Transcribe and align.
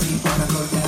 We 0.00 0.16
wanna 0.24 0.46
go 0.46 0.66
down. 0.66 0.87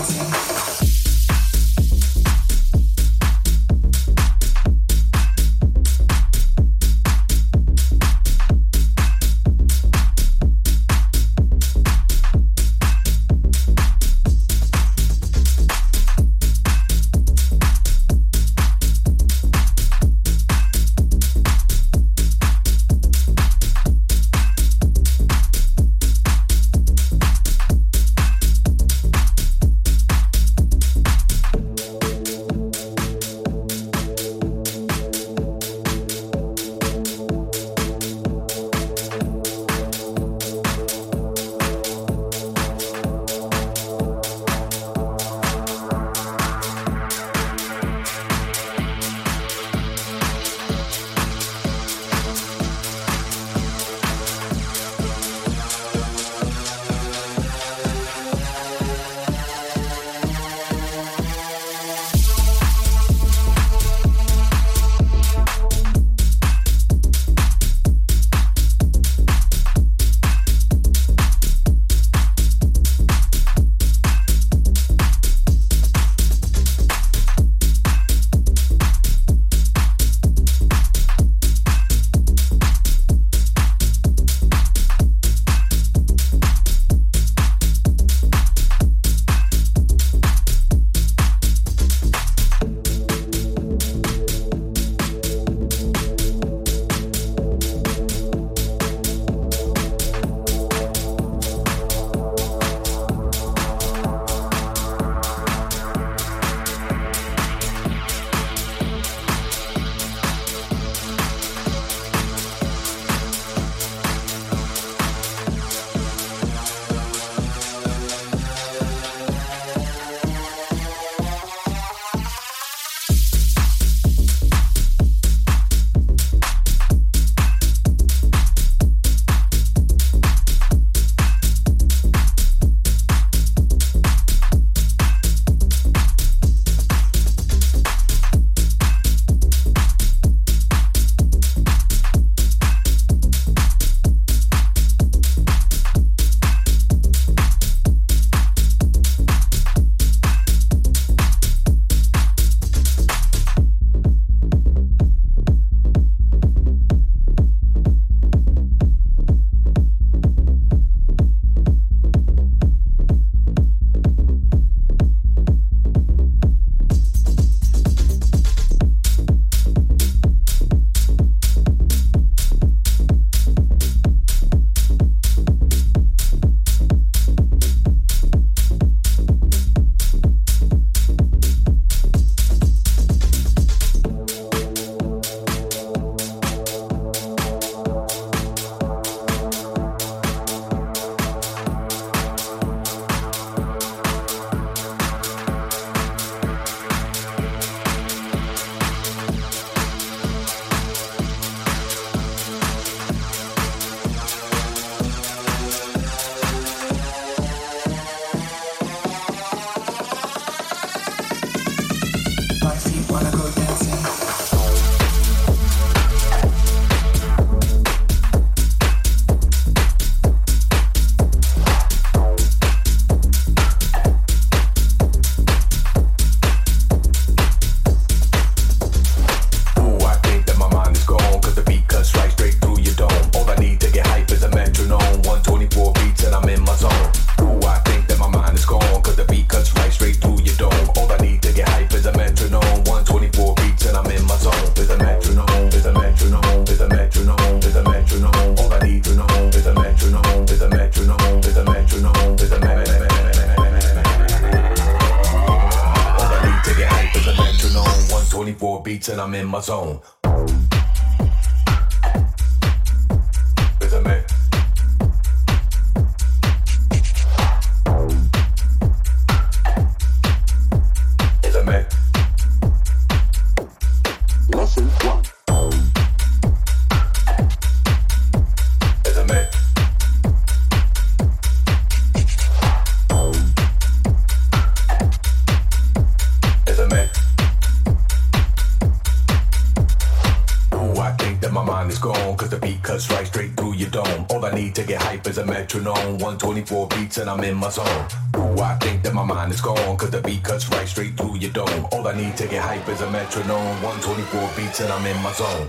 and 297.20 297.30
I'm 297.30 297.44
in 297.44 297.56
my 297.56 297.70
zone. 297.70 298.06
Ooh, 298.36 298.60
I 298.60 298.76
think 298.80 299.02
that 299.02 299.14
my 299.14 299.24
mind 299.24 299.52
is 299.52 299.60
gone, 299.60 299.96
cause 299.96 300.10
the 300.10 300.20
beat 300.22 300.42
cuts 300.42 300.68
right 300.70 300.88
straight 300.88 301.16
through 301.16 301.36
your 301.36 301.52
dome. 301.52 301.86
All 301.92 302.06
I 302.08 302.16
need 302.16 302.36
to 302.38 302.48
get 302.48 302.62
hype 302.62 302.88
is 302.88 303.02
a 303.02 303.10
metronome. 303.10 303.82
124 303.82 304.50
beats 304.56 304.80
and 304.80 304.90
I'm 304.92 305.04
in 305.06 305.22
my 305.22 305.32
zone. 305.32 305.68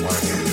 What 0.00 0.47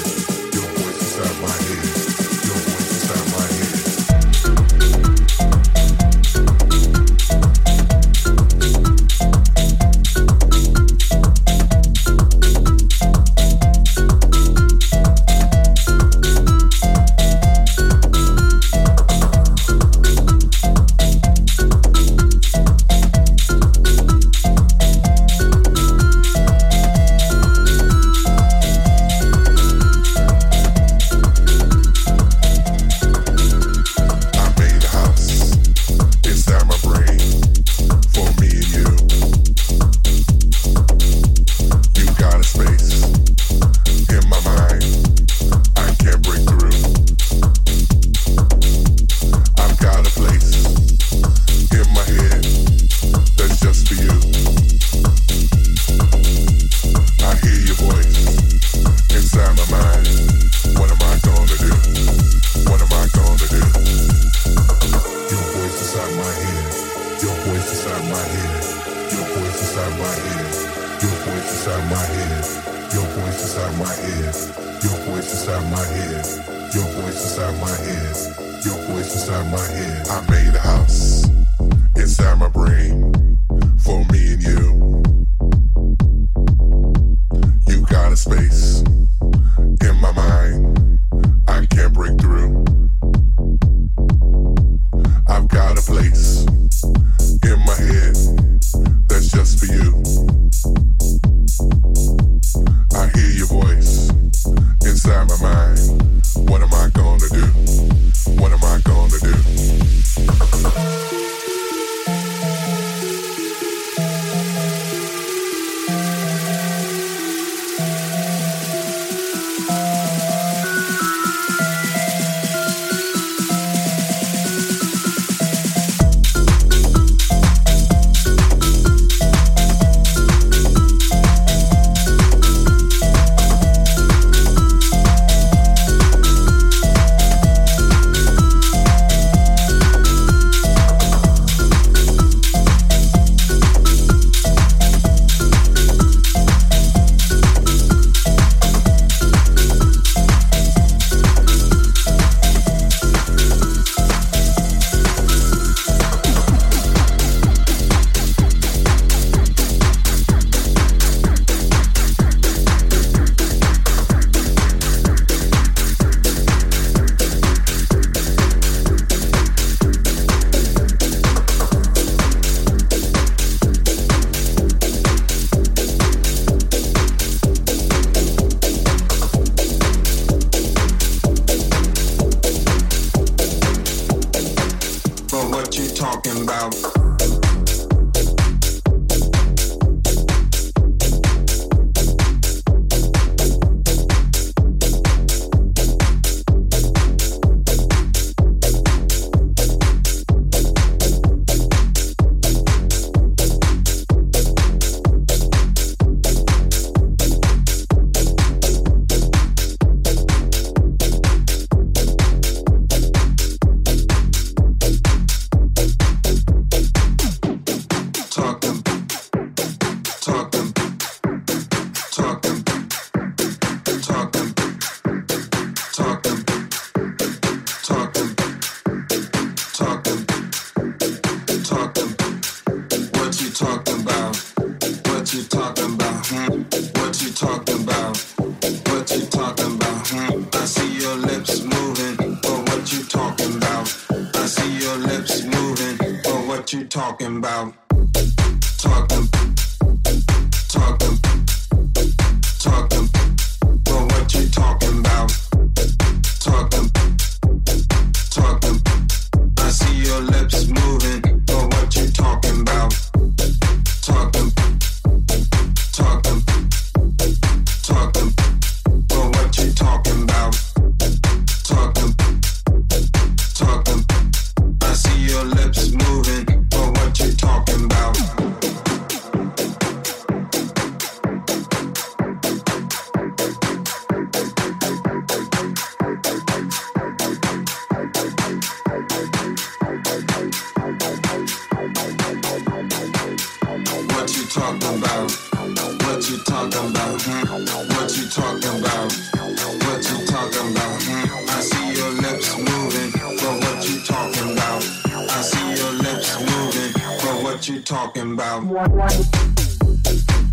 what 307.65 307.75
you 307.75 307.81
talking 307.81 308.33
about. 308.33 308.63
You 308.63 308.77
are 308.77 308.89
right. 308.89 309.25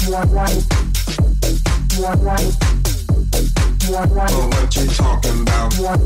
You 0.07 0.15
are 0.15 0.27
right. 0.29 0.65
You 1.93 2.05
are 2.07 2.17
right. 2.17 2.57
You 3.83 3.97
are 3.97 4.07
right. 4.07 4.31
But 4.31 4.49
what 4.49 4.77
you 4.77 4.87
talking 4.87 5.43
about? 5.43 5.77
You 5.77 5.87
are... 5.87 5.99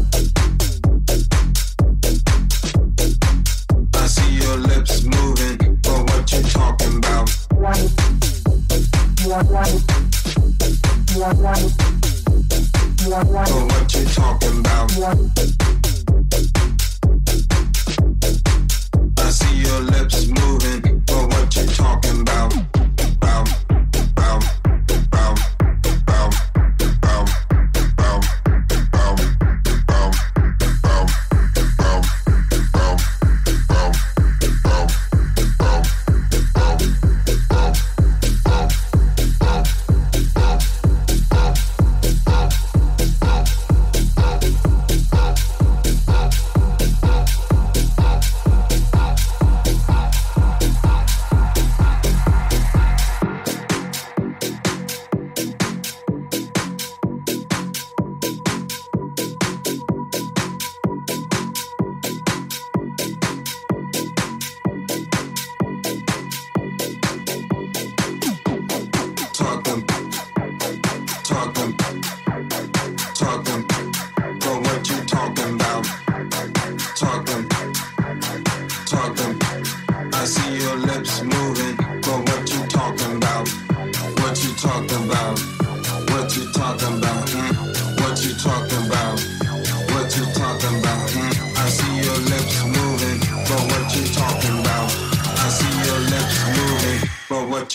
I 3.95 4.07
see 4.07 4.35
your 4.35 4.57
lips 4.57 5.05
moving. 5.05 5.77
But 5.83 6.11
what 6.11 6.33
you 6.33 6.43
talking 6.43 6.97
about? 6.97 7.31
Right. 7.53 7.89
You 9.21 9.33
are 9.33 9.45
right. 9.45 9.83
You 11.15 11.23
are 11.23 11.35
right. 11.35 11.73
You 13.05 13.15
are 13.15 13.25
right. 13.27 13.49
But 13.49 13.65
what 13.73 13.95
you 13.95 14.05
talking 14.07 14.59
about? 14.59 14.97
You 14.97 15.05
are... 15.05 15.56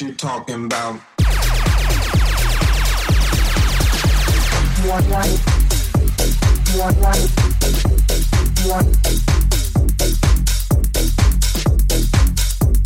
you 0.01 0.13
talking 0.13 0.65
about. 0.65 0.95
One 4.87 5.09
life. 5.09 5.45
One 6.75 7.01
life. 7.01 7.29
One. 8.65 8.87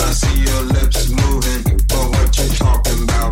I 0.02 0.12
see 0.12 0.40
your 0.42 0.62
lips 0.64 1.10
moving, 1.10 1.64
but 1.88 2.10
what 2.10 2.38
you 2.38 2.48
talking 2.56 3.04
about? 3.04 3.32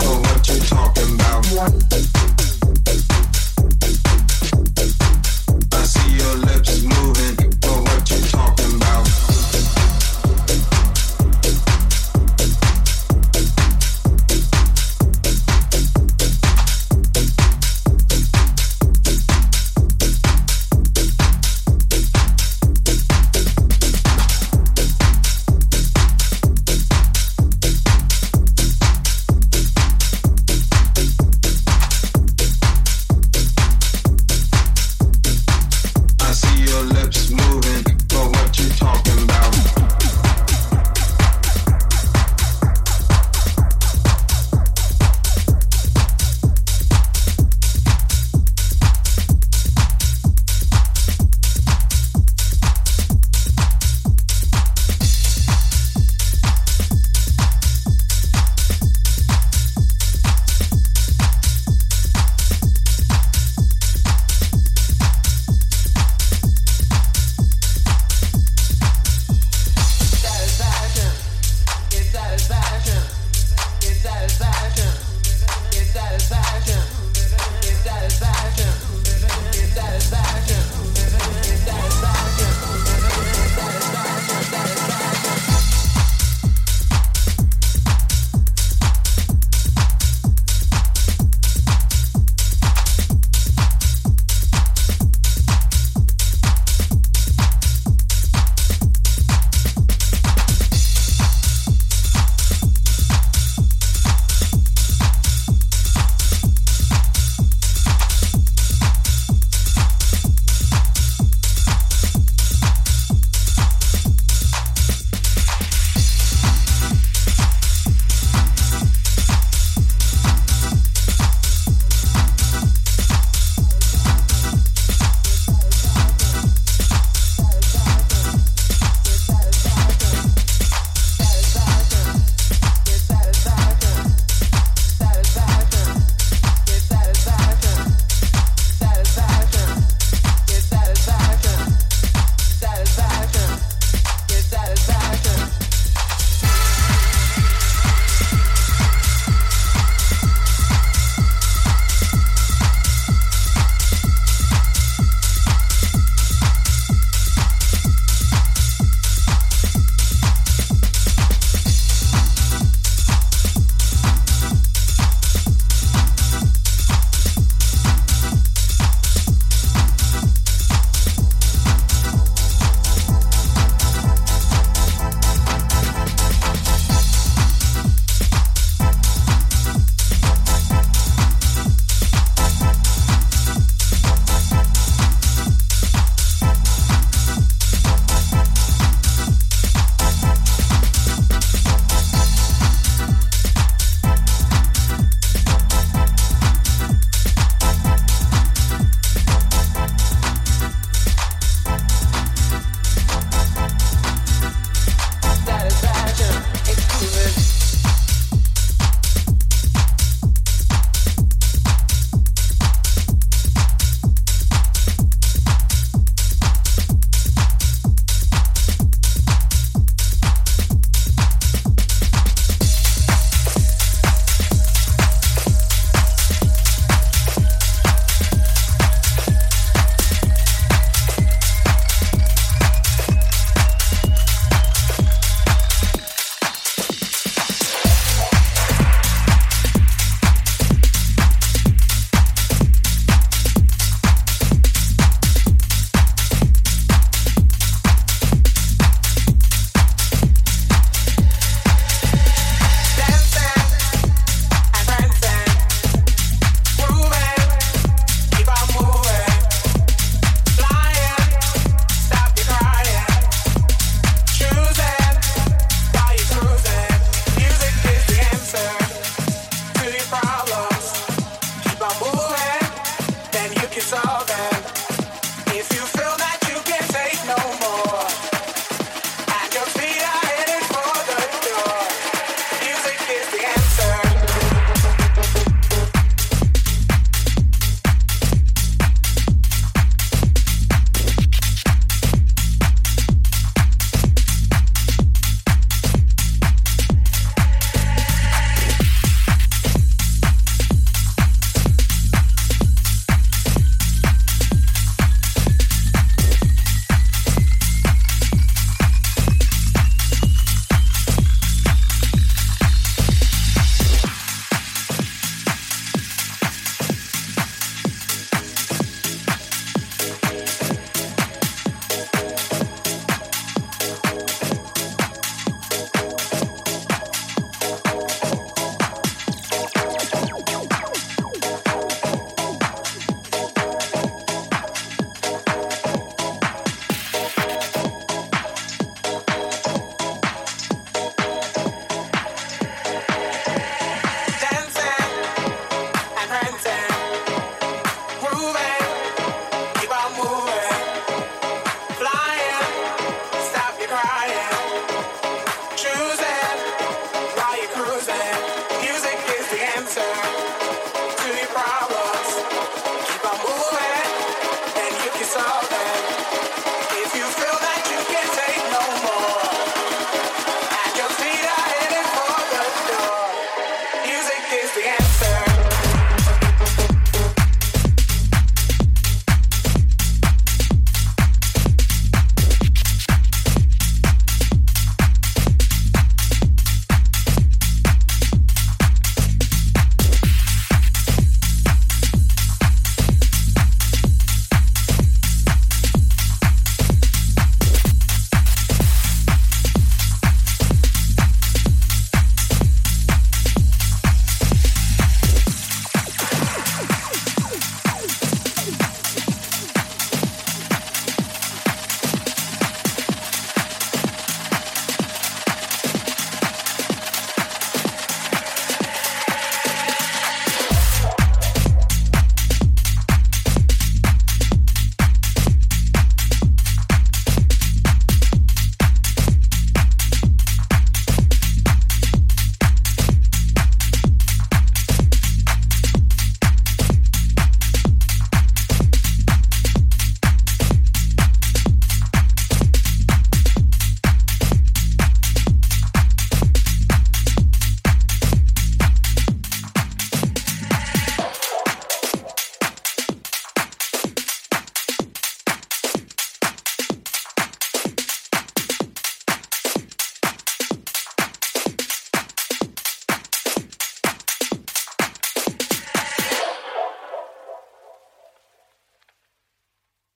But 0.00 0.20
what 0.20 0.48
you 0.48 0.58
talking 0.60 1.14
about? 1.14 1.46
I 5.72 5.84
see 5.86 6.10
your 6.16 6.34
lips 6.36 6.73